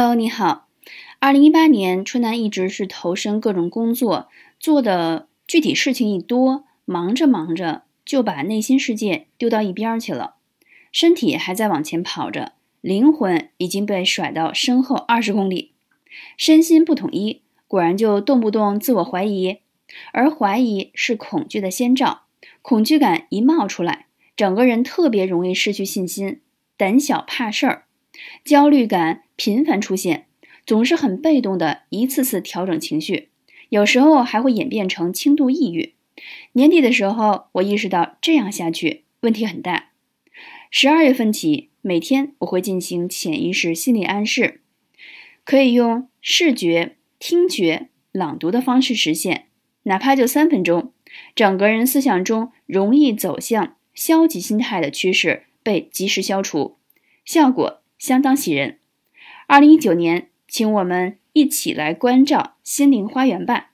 [0.00, 0.66] Hello，你好。
[1.18, 10.36] 二零一八年，春楠一直是投身各种工作，做的具体事情一多，忙着忙着就把内心世界丢到一边去了，
[10.90, 15.72] 身体还在往前跑着，灵魂已经被甩到身后二十公里，
[16.38, 19.58] 身心不统一，果然就动不动自我怀疑，
[20.14, 22.22] 而怀疑是恐惧的先兆，
[22.62, 26.40] 恐惧感一冒出来，整个人特别容易失去信心，
[26.78, 27.84] 胆小怕事儿。
[28.44, 30.26] 焦虑感频繁出现，
[30.66, 33.30] 总是很被动的一次次调整情绪，
[33.70, 35.94] 有时候还会演变成轻度抑郁。
[36.52, 39.92] 年底的时候，我意识到这样下去问题很大。
[40.70, 44.60] 十二月份起，每天我会进行潜意识心理暗示，
[45.46, 49.46] 可以用视觉、听觉、朗读的方式实现，
[49.84, 50.92] 哪怕就三分钟，
[51.34, 56.76] 整个人思想中容易走向消极心态的趋势被及时消除，
[57.24, 57.80] 效果。
[57.98, 58.79] 相当喜人。
[59.50, 63.69] 二零一九年，请我们一起来关照心灵花园吧。